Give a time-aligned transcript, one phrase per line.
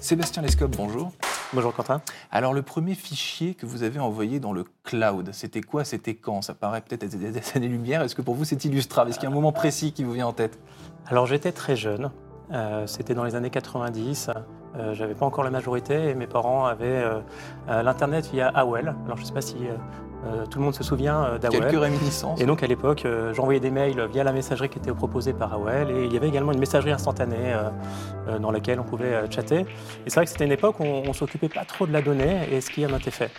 [0.00, 1.12] Sébastien Lescope, bonjour.
[1.52, 2.00] Bonjour Quentin.
[2.32, 5.84] Alors le premier fichier que vous avez envoyé dans le cloud, c'était quoi?
[5.84, 6.40] C'était quand?
[6.40, 8.00] Ça paraît peut-être être des années-lumière.
[8.00, 9.10] Est-ce que pour vous c'est illustrable?
[9.10, 10.58] Est-ce qu'il y a un moment précis qui vous vient en tête?
[11.06, 12.10] Alors j'étais très jeune,
[12.50, 14.30] euh, c'était dans les années 90.
[14.76, 17.18] Euh, J'avais pas encore la majorité et mes parents avaient euh,
[17.68, 18.94] euh, l'internet via AOL.
[19.04, 19.56] Alors je sais pas si
[20.24, 21.58] euh, tout le monde se souvient euh, d'AOL.
[21.58, 22.40] Quelques réminiscences.
[22.40, 25.52] Et donc à l'époque, euh, j'envoyais des mails via la messagerie qui était proposée par
[25.54, 27.54] AOL et il y avait également une messagerie instantanée
[28.40, 29.60] dans laquelle on pouvait chatter.
[29.60, 29.66] Et
[30.06, 32.48] c'est vrai que c'était une époque où on, on s'occupait pas trop de la donnée
[32.52, 33.30] et ce qui a bien été fait.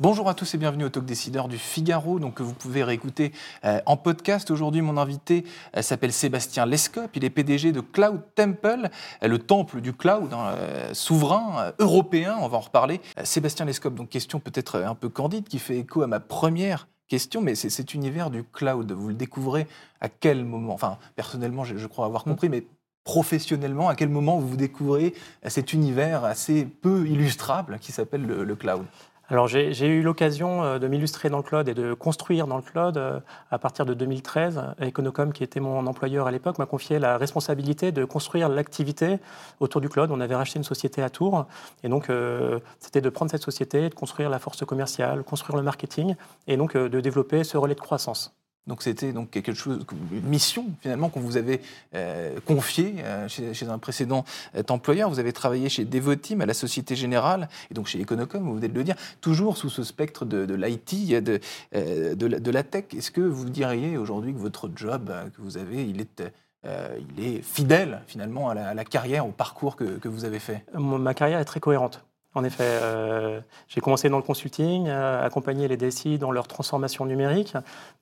[0.00, 3.30] Bonjour à tous et bienvenue au Talk Décideur du Figaro, donc que vous pouvez réécouter
[3.64, 4.50] euh, en podcast.
[4.50, 5.44] Aujourd'hui, mon invité
[5.76, 7.12] euh, s'appelle Sébastien Lescope.
[7.14, 8.88] Il est PDG de Cloud Temple,
[9.22, 10.56] euh, le temple du cloud hein,
[10.94, 12.36] souverain européen.
[12.40, 13.00] On va en reparler.
[13.22, 17.40] Sébastien Lescope, donc question peut-être un peu candide qui fait écho à ma première question,
[17.40, 18.90] mais c'est cet univers du cloud.
[18.90, 19.68] Vous le découvrez
[20.00, 20.74] à quel moment?
[20.74, 22.66] Enfin, personnellement, je, je crois avoir compris, mais
[23.04, 25.14] professionnellement, à quel moment vous découvrez
[25.46, 28.86] cet univers assez peu illustrable qui s'appelle le, le cloud?
[29.30, 32.62] Alors j'ai eu l'occasion euh, de m'illustrer dans le cloud et de construire dans le
[32.62, 34.74] cloud euh, à partir de 2013.
[34.82, 39.18] Econocom, qui était mon employeur à l'époque, m'a confié la responsabilité de construire l'activité
[39.60, 40.10] autour du cloud.
[40.10, 41.46] On avait racheté une société à Tours
[41.82, 45.62] et donc euh, c'était de prendre cette société, de construire la force commerciale, construire le
[45.62, 48.43] marketing et donc euh, de développer ce relais de croissance.
[48.66, 51.60] Donc c'était donc quelque chose, une mission finalement qu'on vous avait
[51.94, 54.24] euh, confiée euh, chez, un précédent
[54.56, 55.10] euh, employeur.
[55.10, 58.68] Vous avez travaillé chez Devoteam à la Société Générale et donc chez Econocom, vous venez
[58.68, 61.40] de le dire, toujours sous ce spectre de, de l'IT, de,
[61.74, 62.86] de, la, tech.
[62.96, 68.48] Est-ce que vous diriez aujourd'hui que votre job que vous avez, il est, fidèle finalement
[68.48, 70.64] à la, carrière, au parcours que, vous avez fait?
[70.74, 72.02] Ma carrière est très cohérente.
[72.36, 77.06] En effet, euh, j'ai commencé dans le consulting, euh, accompagner les DSI dans leur transformation
[77.06, 77.54] numérique,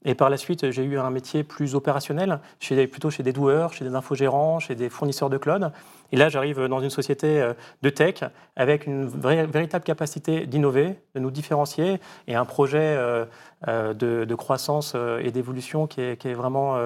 [0.07, 3.75] et par la suite, j'ai eu un métier plus opérationnel, chez plutôt chez des doueurs,
[3.75, 5.71] chez des infogérants, chez des fournisseurs de cloud.
[6.13, 8.25] Et là, j'arrive dans une société euh, de tech
[8.57, 13.27] avec une vraie- véritable capacité d'innover, de nous différencier, et un projet euh,
[13.69, 16.77] de, de croissance et d'évolution qui est, qui est vraiment,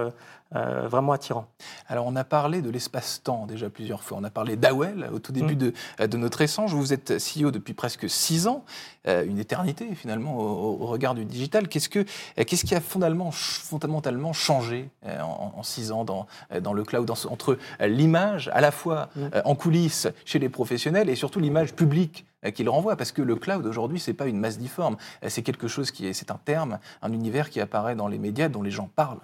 [0.52, 1.46] vraiment attirant.
[1.88, 4.18] Alors, on a parlé de l'espace-temps déjà plusieurs fois.
[4.20, 5.72] On a parlé d'AOL au tout début Mm.
[6.00, 6.74] de, de notre échange.
[6.74, 8.64] Vous êtes CEO depuis presque six ans,
[9.08, 11.68] euh, une éternité finalement au, au regard du digital.
[11.68, 16.26] Qu'est-ce, que, euh, qu'est-ce qui a fondamentalement, fondamentalement changé euh, en, en six ans dans,
[16.60, 19.28] dans le cloud, dans entre l'image à la fois Mm.
[19.34, 22.96] euh, en coulisses chez les professionnels et surtout l'image publique qu'il renvoie?
[22.96, 24.96] Parce que le cloud aujourd'hui, c'est pas une masse difforme.
[25.26, 28.48] C'est quelque chose qui est, c'est un terme, un univers qui apparaît dans les médias,
[28.48, 29.20] dont les gens parlent.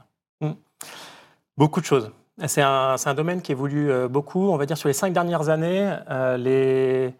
[1.56, 2.10] Beaucoup de choses.
[2.46, 4.50] C'est un, c'est un domaine qui évolue beaucoup.
[4.50, 7.14] On va dire sur les cinq dernières années, euh, les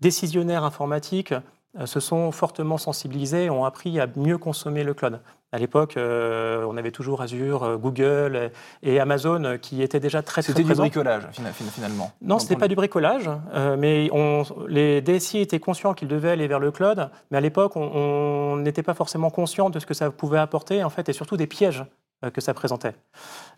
[0.00, 1.34] décisionnaires informatiques
[1.78, 5.20] euh, se sont fortement sensibilisés et ont appris à mieux consommer le cloud.
[5.52, 8.50] À l'époque, euh, on avait toujours Azure, euh, Google
[8.82, 12.10] et Amazon qui étaient déjà très, très C'était du bricolage fina- fina- finalement.
[12.20, 15.94] Non, Quand ce n'était on- pas du bricolage, euh, mais on- les DSI étaient conscients
[15.94, 19.78] qu'ils devaient aller vers le cloud, mais à l'époque, on- n'était pas forcément conscient de
[19.78, 21.84] ce que ça pouvait apporter, en fait, et surtout des pièges
[22.32, 22.94] que ça présentait.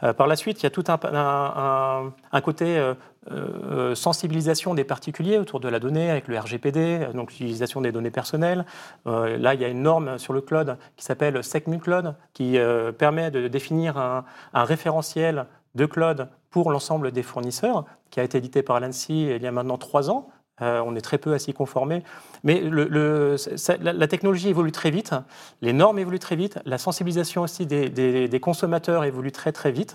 [0.02, 2.94] Euh, par la suite, il y a tout un, un- côté euh,
[3.30, 7.92] euh, sensibilisation des particuliers autour de la donnée avec le RGPD, euh, donc l'utilisation des
[7.92, 8.64] données personnelles.
[9.06, 12.90] Euh, là, il y a une norme sur le cloud qui s'appelle SecMuCloud, qui euh,
[12.92, 14.24] permet de définir un,
[14.54, 19.42] un référentiel de cloud pour l'ensemble des fournisseurs, qui a été édité par l'ANSI il
[19.42, 20.28] y a maintenant trois ans.
[20.62, 22.02] Euh, on est très peu à s'y conformer.
[22.44, 25.14] Mais la, technologie évolue très vite,
[25.62, 29.94] les normes évoluent très vite, la sensibilisation aussi des, consommateurs évolue très très vite.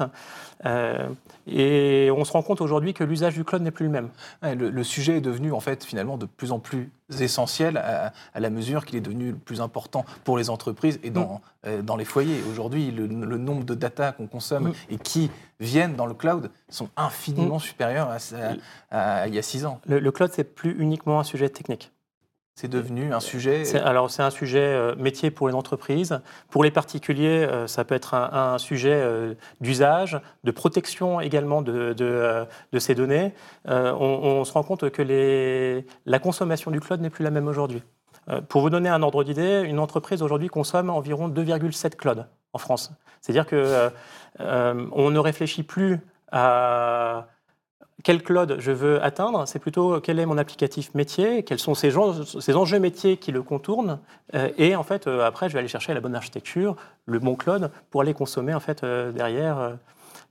[0.66, 1.08] Euh,
[1.48, 4.10] et on se rend compte aujourd'hui que l'usage du cloud n'est plus le même.
[4.42, 8.50] Le sujet est devenu en fait finalement de plus en plus essentiel à, à la
[8.50, 12.06] mesure qu'il est devenu le plus important pour les entreprises et dans, euh, dans les
[12.06, 12.42] foyers.
[12.50, 14.74] Aujourd'hui, le, le nombre de data qu'on consomme Mm.
[14.92, 18.54] et qui viennent dans le cloud sont infiniment supérieurs à, ça-
[18.92, 19.80] à- à il y a six ans.
[19.88, 21.92] Le, le cloud, c'est plus uniquement un sujet technique.
[22.56, 23.64] C'est devenu un sujet.
[23.78, 26.22] Alors, c'est un sujet euh, métier pour les entreprises.
[26.52, 31.64] Pour les particuliers, euh, ça peut être un, un sujet euh, d'usage, de protection également
[31.64, 33.34] de, de, de ces données.
[33.66, 37.48] On, on se rend compte que les, la consommation du cloud n'est plus la même
[37.48, 37.82] aujourd'hui.
[38.48, 42.24] Pour vous donner un ordre d'idée, une entreprise aujourd'hui consomme environ 2,7 clouds
[42.54, 42.92] en France.
[43.20, 43.90] C'est-à-dire que
[44.40, 46.00] on ne réfléchit plus
[46.32, 47.28] à
[48.02, 51.92] quel cloud je veux atteindre, c'est plutôt quel est mon applicatif métier, quels sont ces,
[52.40, 54.00] ces enjeux métiers qui le contournent,
[54.58, 56.76] et en fait après je vais aller chercher la bonne architecture,
[57.06, 59.78] le bon cloud pour aller consommer en fait derrière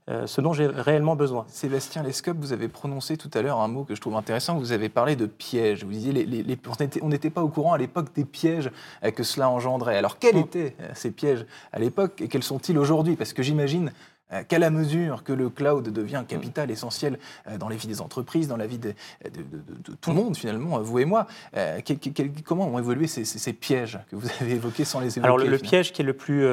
[0.09, 1.45] euh, ce dont j'ai réellement besoin.
[1.47, 4.57] Sébastien Lescope, vous avez prononcé tout à l'heure un mot que je trouve intéressant.
[4.57, 5.85] Vous avez parlé de pièges.
[5.85, 6.57] Vous disiez les,
[7.01, 8.69] on n'était pas au courant à l'époque des pièges
[9.05, 9.97] euh, que cela engendrait.
[9.97, 13.15] Alors quels étaient euh, ces pièges à l'époque et quels sont-ils aujourd'hui?
[13.15, 13.91] Parce que j'imagine euh,
[14.41, 18.47] qu'à la mesure que le cloud devient capital essentiel euh, dans la vie des entreprises,
[18.47, 18.93] dans la vie de,
[20.01, 21.79] tout le monde finalement, vous et moi, euh,
[22.45, 25.93] comment ont évolué ces, pièges que vous avez évoqués sans les évoquer Alors le, piège
[25.93, 26.45] qui est le plus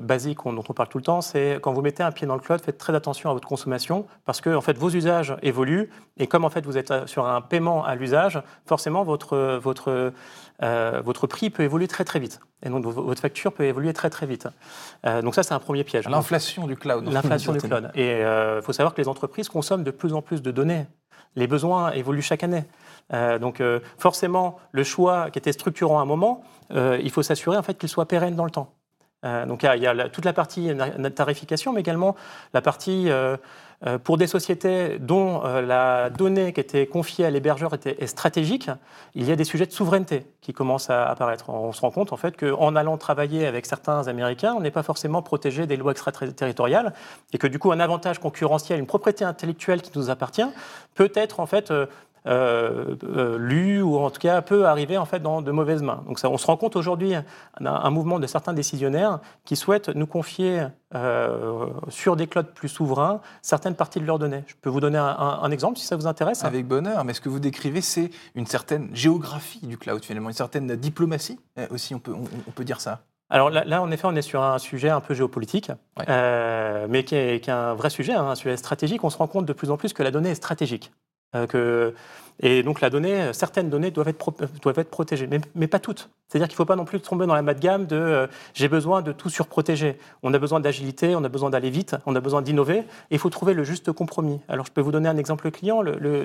[0.00, 2.40] basique, dont on parle tout le temps, c'est quand vous mettez un pied dans le
[2.40, 6.26] cloud, faites très attention à votre consommation parce que en fait vos usages évoluent et
[6.26, 10.12] comme en fait vous êtes sur un paiement à l'usage, forcément votre votre
[10.60, 14.26] votre prix peut évoluer très très vite et donc votre facture peut évoluer très très
[14.26, 14.48] vite.
[15.04, 16.08] donc ça c'est un premier piège.
[16.08, 17.90] L'inflation du cloud l'inflation du cloud.
[17.94, 20.86] Et il euh, faut savoir que les entreprises consomment de plus en plus de données.
[21.36, 22.64] Les besoins évoluent chaque année.
[23.12, 27.56] Euh, donc euh, forcément, le choix qui était structurant à un moment, il faut s'assurer
[27.56, 28.74] en fait qu'il soit pérenne dans le temps.
[29.22, 30.70] Donc il y a, toute la partie
[31.14, 32.16] tarification, mais également
[32.54, 33.08] la partie
[33.84, 38.70] euh, pour des sociétés dont euh, la donnée qui était confiée à l'hébergeur était stratégique,
[39.16, 41.50] il y a des sujets de souveraineté qui commencent à apparaître.
[41.50, 44.84] On se rend compte en fait qu'en allant travailler avec certains Américains, on n'est pas
[44.84, 46.92] forcément protégé des lois extraterritoriales
[47.32, 50.48] et que du coup un avantage concurrentiel, une propriété intellectuelle qui nous appartient,
[50.94, 51.72] peut être en fait
[52.26, 55.82] euh, euh, euh, lu ou en tout cas peut arriver en fait dans de mauvaises
[55.82, 56.02] mains.
[56.06, 57.14] Donc ça, on se rend compte aujourd'hui
[57.60, 63.20] un, mouvement de certains décisionnaires qui souhaitent nous confier euh, sur des clouds plus souverains
[63.42, 64.44] certaines parties de leurs données.
[64.46, 66.44] Je peux vous donner un, exemple si ça vous intéresse.
[66.44, 70.34] Avec bonheur, mais ce que vous décrivez, c'est une certaine géographie du cloud finalement, une
[70.34, 71.38] certaine diplomatie
[71.70, 73.00] aussi, on peut, on, peut dire ça.
[73.30, 77.42] Alors là, en effet, on est sur un sujet un peu géopolitique, mais qui est,
[77.42, 79.02] qui est, un vrai sujet, hein, un sujet stratégique.
[79.04, 80.92] On se rend compte de plus en plus que la donnée est stratégique.
[81.34, 81.92] Euh,
[82.40, 84.32] et donc la donnée, certaines données doivent être,
[84.62, 86.10] doivent être protégées, mais, pas toutes.
[86.28, 89.02] C'est-à-dire qu'il ne faut pas non plus tomber dans la gamme de euh, j'ai besoin
[89.02, 89.98] de tout surprotéger.
[90.22, 93.18] On a besoin d'agilité, on a besoin d'aller vite, on a besoin d'innover, et il
[93.18, 94.40] faut trouver le juste compromis.
[94.48, 96.24] Alors je peux vous donner un exemple client, le, le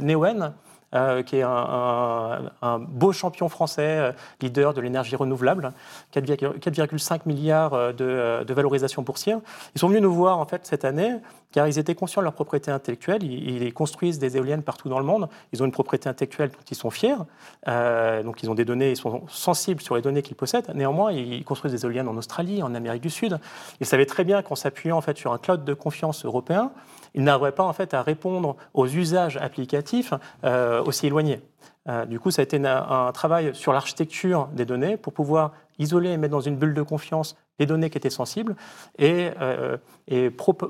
[0.95, 4.11] euh, qui est un, beau champion français, euh,
[4.41, 5.73] leader de l'énergie renouvelable,
[6.15, 9.41] 4,5 milliards euh, de, valorisation boursière.
[9.75, 11.15] Ils sont venus nous voir en fait cette année
[11.51, 13.21] car ils étaient conscients de leur propriété intellectuelle.
[13.23, 15.27] Ils, construisent des éoliennes partout dans le monde.
[15.51, 17.17] Ils ont une propriété intellectuelle dont ils sont fiers.
[17.65, 20.71] donc ils ont des données, ils sont sensibles sur les données qu'ils possèdent.
[20.73, 23.39] Néanmoins, ils construisent des éoliennes en Australie, en Amérique du Sud.
[23.81, 26.71] Ils savaient très bien qu'en s'appuyant en fait sur un cloud de confiance européen,
[27.17, 31.41] ils n'auraient pas en fait à répondre aux usages applicatifs euh, aussi éloignés.
[31.89, 36.11] Euh, du coup, ça a été un, travail sur l'architecture des données pour pouvoir isoler
[36.11, 38.55] et mettre dans une bulle de confiance les données qui étaient sensibles
[38.99, 39.77] et, euh,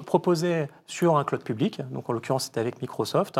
[0.05, 3.39] proposer sur un cloud public, donc en l'occurrence c'était avec Microsoft,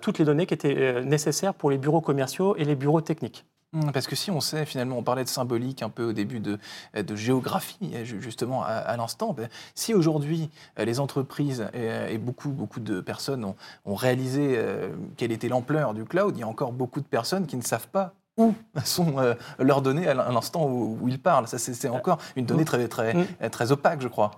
[0.00, 3.44] toutes les données qui étaient nécessaires pour les bureaux commerciaux et les bureaux techniques.
[3.72, 6.40] Mmh, parce que si on sait, finalement, on parlait de symbolique un peu au début
[6.40, 6.58] de,
[6.94, 13.00] de géographie, justement, à, l'instant, ben, si aujourd'hui euh, les entreprises et, beaucoup, beaucoup de
[13.00, 13.44] personnes
[13.86, 17.46] ont, réalisé euh, quelle était l'ampleur du cloud, il y a encore beaucoup de personnes
[17.46, 18.54] qui ne savent pas où
[18.84, 21.48] sont euh, leurs données à l'instant où, ils parlent.
[21.48, 23.50] Ça, c'est encore une donnée très, très, mmh.
[23.50, 24.32] très opaque, je crois.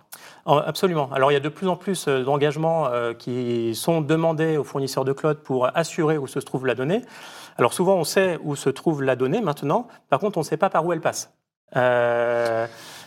[0.47, 1.11] Absolument.
[1.12, 5.13] Alors, il y a de plus en plus d'engagements qui sont demandés aux fournisseurs de
[5.13, 7.03] cloud pour assurer où se trouve la donnée.
[7.56, 10.56] Alors souvent, on sait où se trouve la donnée maintenant, par contre, on ne sait
[10.56, 11.32] pas par où elle passe.
[11.77, 12.67] Euh,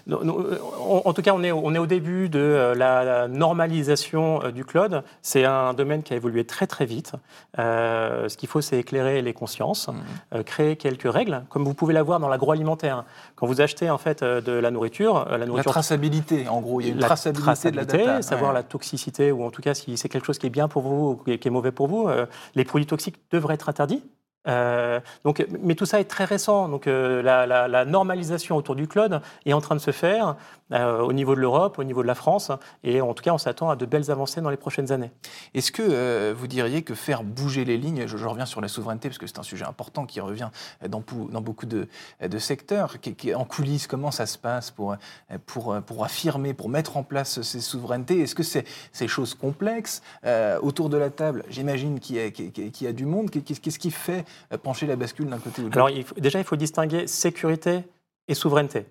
[0.10, 4.64] en tout cas, on est, on est au début de euh, la, normalisation euh, du
[4.64, 5.04] cloud.
[5.22, 7.14] C'est un domaine qui a évolué très très vite.
[7.58, 10.44] ce qu'il faut, c'est éclairer les consciences, mmh.
[10.44, 13.04] créer quelques règles, comme vous pouvez l'avoir dans l'agroalimentaire.
[13.36, 15.70] Quand vous achetez en fait de la nourriture, la nourriture.
[15.70, 18.22] La traçabilité, en gros, il y a une traçabilité, de la data.
[18.22, 20.84] Savoir la toxicité ou en tout cas si c'est quelque chose qui est bien pour
[20.84, 22.10] vous ou qui est mauvais pour vous.
[22.56, 24.04] les produits toxiques devraient être interdits.
[24.48, 26.70] Euh, donc, mais tout ça est très récent.
[26.70, 30.36] Donc, euh, la, normalisation autour du cloud est en train de se faire
[30.72, 32.52] euh, au niveau de l'Europe, au niveau de la France,
[32.84, 35.12] et en tout cas, on s'attend à de belles avancées dans les prochaines années.
[35.54, 39.18] Est-ce que vous diriez que faire bouger les lignes, je, reviens sur la souveraineté parce
[39.18, 40.50] que c'est un sujet important qui revient
[40.88, 41.88] dans, dans beaucoup de,
[42.22, 44.96] de secteurs, qui, en coulisses, comment ça se passe pour,
[45.46, 48.20] pour, pour affirmer, pour mettre en place ces souverainetés?
[48.22, 50.02] Est-ce que c'est ces choses complexes
[50.62, 51.44] autour de la table?
[51.50, 53.30] J'imagine qu'il y, y, a du monde.
[53.30, 54.26] Qu'est-ce qui fait
[54.64, 55.78] pencher la bascule d'un côté ou de l'autre?
[55.78, 57.84] Alors, déjà, il faut distinguer sécurité
[58.28, 58.86] et souveraineté.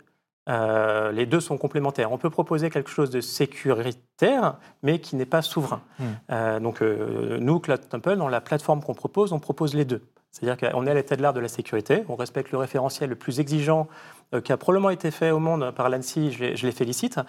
[0.49, 2.12] Euh, les deux sont complémentaires.
[2.12, 5.83] On peut proposer quelque chose de sécuritaire, mais qui n'est pas souverain.
[5.99, 6.05] Hmm.
[6.31, 10.03] Euh, donc, euh, nous, Cloud Temple, dans la plateforme qu'on propose, on propose les deux.
[10.31, 13.17] C'est-à-dire qu'on est à l'état de l'art de la sécurité, on respecte le référentiel le
[13.17, 13.88] plus exigeant
[14.45, 17.21] qui a probablement été fait au monde par l'ANSI, je, les félicite.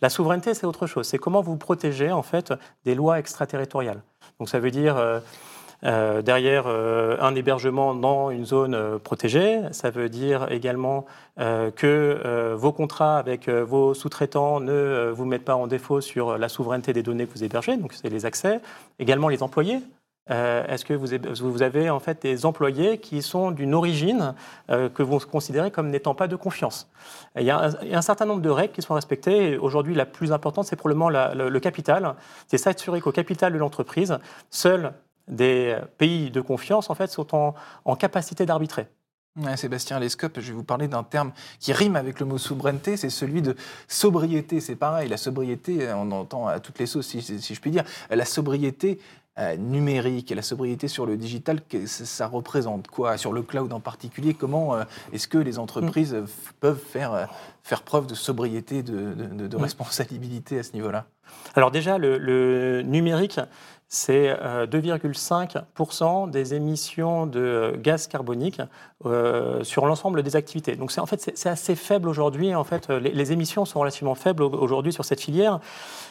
[0.00, 1.06] La souveraineté, c'est autre chose.
[1.06, 2.52] C'est comment vous protégez en fait
[2.84, 4.02] des lois extraterritoriales.
[4.40, 4.96] Donc ça veut dire
[5.86, 9.60] euh, euh, derrière un hébergement dans une zone protégée.
[9.70, 11.06] Ça veut dire également
[11.38, 16.92] que vos contrats avec vos sous-traitants ne vous mettent pas en défaut sur la souveraineté
[16.92, 18.60] des données que vous hébergez, donc c'est les accès.
[18.98, 19.80] Également les employés.
[20.28, 24.34] Euh, est-ce que vous avez en fait des employés qui sont d'une origine
[24.70, 26.90] euh, que vous considérez comme n'étant pas de confiance?
[27.36, 29.56] Il y, a un, certain nombre de règles qui sont respectées.
[29.56, 32.16] Aujourd'hui, la plus importante, c'est probablement le, capital.
[32.48, 34.18] C'est s'assurer qu'au capital de l'entreprise,
[34.50, 34.92] seuls
[35.28, 37.54] des pays de confiance en fait sont
[37.84, 38.86] en, capacité d'arbitrer.
[39.56, 43.10] Sébastien Lescope, je vais vous parler d'un terme qui rime avec le mot souveraineté, c'est
[43.10, 43.54] celui de
[43.86, 44.60] sobriété.
[44.60, 47.84] C'est pareil, la sobriété, on entend à toutes les sauces, si, si je puis dire.
[48.08, 48.98] La sobriété,
[49.38, 53.18] euh, numérique et la sobriété sur le digital, ça représente quoi?
[53.18, 56.16] Sur le cloud en particulier, comment euh, est-ce que les entreprises
[56.58, 57.26] peuvent faire, euh,
[57.62, 59.60] faire preuve de sobriété, de, de, mm.
[59.60, 61.04] responsabilité à ce niveau-là?
[61.54, 63.38] Alors déjà, le numérique,
[63.88, 68.60] c'est 2,5% euh, des émissions de gaz carbonique
[69.04, 70.74] euh, sur l'ensemble des activités.
[70.74, 72.54] Donc c'est en fait c'est assez faible aujourd'hui.
[72.54, 75.60] En fait, les, émissions sont relativement faibles aujourd'hui sur cette filière.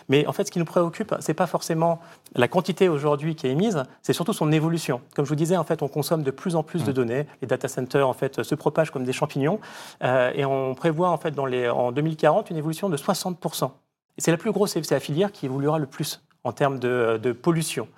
[0.08, 2.00] Mais en fait, ce qui nous préoccupe, c'est pas forcément
[2.36, 5.02] la quantité aujourd'hui qui est émise, c'est surtout son évolution.
[5.16, 6.94] Comme je vous disais, en fait, on consomme de plus en plus de mmh.
[6.94, 7.28] données.
[7.42, 9.60] Les data centers en fait se propagent comme des champignons,
[10.04, 13.72] euh, et on prévoit en fait dans les, en 2040 une évolution de 60%.
[14.18, 17.32] Et c'est la plus grosse, c'est la filière qui évoluera le plus en termes de,
[17.34, 17.90] pollution.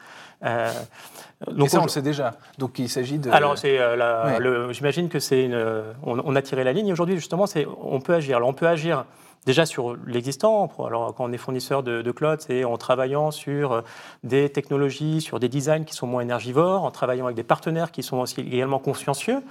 [0.44, 0.72] Euh,
[1.52, 2.36] donc ça, on le sait déjà.
[2.58, 3.30] Donc il s'agit de.
[3.30, 5.84] Alors c'est euh, j'imagine que c'est une.
[6.04, 6.92] On, a tiré la ligne.
[6.92, 8.38] Aujourd'hui, justement, c'est on peut agir.
[8.38, 9.06] Alors on peut agir
[9.46, 10.72] déjà sur l'existant.
[10.80, 13.84] Alors quand on est fournisseur de, de cloud, c'est en travaillant sur
[14.24, 18.02] des technologies, sur des designs qui sont moins énergivores, en travaillant avec des partenaires qui
[18.02, 19.44] sont aussi également consciencieux.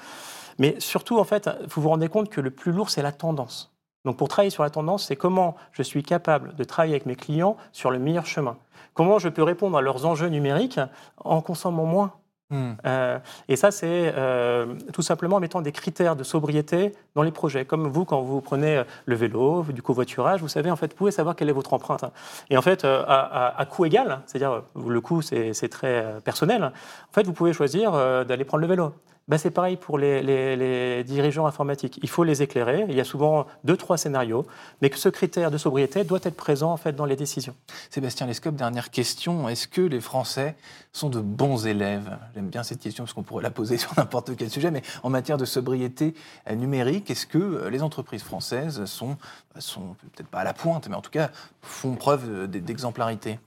[0.58, 3.76] Mais surtout, en fait, vous vous rendez compte que le plus lourd, c'est la tendance.
[4.06, 7.16] Donc pour travailler sur la tendance, c'est comment je suis capable de travailler avec mes
[7.16, 8.56] clients sur le meilleur chemin.
[8.96, 10.80] Comment je peux répondre à leurs enjeux numériques
[11.22, 12.12] en consommant moins
[12.48, 12.72] hmm.
[12.86, 17.30] euh, et ça, c'est euh, tout simplement en mettant des critères de sobriété dans les
[17.30, 17.66] projets.
[17.66, 21.10] Comme vous, quand vous prenez le vélo, du covoiturage, vous savez, en fait, vous pouvez
[21.10, 22.06] savoir quelle est votre empreinte.
[22.48, 27.26] Et en fait, euh, à, coût égal, c'est-à-dire le coût, c'est très personnel, en fait,
[27.26, 27.92] vous pouvez choisir
[28.24, 28.94] d'aller prendre le vélo.
[29.28, 31.98] Ben, c'est pareil pour les, dirigeants informatiques.
[32.00, 32.86] Il faut les éclairer.
[32.88, 34.46] Il y a souvent deux, trois scénarios,
[34.80, 37.56] mais que ce critère de sobriété doit être présent en fait dans les décisions.
[37.90, 39.48] Sébastien Lescope, dernière question.
[39.48, 40.54] Est-ce que les Français
[40.92, 42.16] sont de bons élèves?
[42.34, 45.10] J'aime bien cette question parce qu'on pourrait la poser sur n'importe quel sujet, mais en
[45.10, 46.14] matière de sobriété
[46.48, 49.16] euh, numérique, est-ce que euh, les entreprises françaises sont,
[49.54, 51.30] bah, sont peut-être pas à la pointe, mais en tout cas
[51.62, 53.40] font preuve d'exemplarité?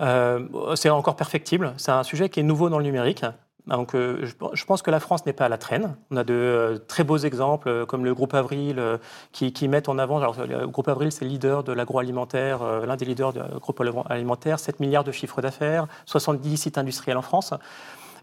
[0.00, 1.74] Euh, c'est encore perfectible.
[1.76, 3.24] C'est un sujet qui est nouveau dans le numérique.
[3.68, 5.94] Donc, euh, je pense que la France n'est pas à la traîne.
[6.10, 8.82] On a de euh, très beaux exemples, euh, comme le groupe Avril,
[9.30, 10.18] qui, mettent en avant.
[10.18, 14.80] Le groupe Avril, c'est le leader de l'agroalimentaire, l'un des leaders du groupe alimentaire, 7
[14.80, 17.54] milliards de chiffres d'affaires, 70 sites industriels en France.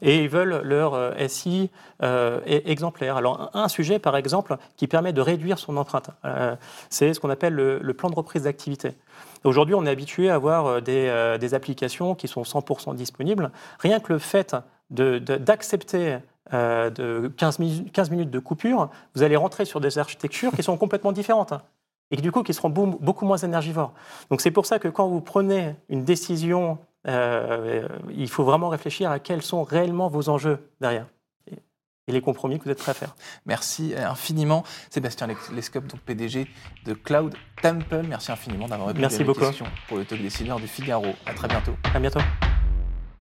[0.01, 1.71] Et ils veulent leur SI
[2.45, 3.17] exemplaire.
[3.17, 6.11] Alors, un sujet, par exemple, qui permet de réduire son empreinte,
[6.89, 8.91] c'est ce qu'on appelle le, plan de reprise d'activité.
[9.43, 13.51] Aujourd'hui, on est habitué à avoir des applications qui sont 100% disponibles.
[13.79, 14.55] Rien que le fait
[14.89, 16.17] d'accepter
[16.53, 21.11] euh, de, 15, minutes, de coupure, vous allez rentrer sur des architectures qui sont complètement
[21.11, 21.61] différentes hein,
[22.11, 23.93] et du coup qui seront beaucoup moins énergivores.
[24.31, 29.11] Donc c'est pour ça que quand vous prenez une décision, euh, il faut vraiment réfléchir
[29.11, 31.05] à quels sont réellement vos enjeux derrière
[32.09, 33.15] et les compromis que vous êtes prêts à faire.
[33.45, 36.47] Merci infiniment, Sébastien Lescope, donc PDG
[36.85, 38.01] de Cloud Temple.
[38.07, 41.13] Merci infiniment d'avoir répondu à mes questions pour le talk décideur du Figaro.
[41.25, 41.75] À très bientôt.
[41.93, 42.19] À bientôt.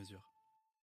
[0.00, 0.39] mesure.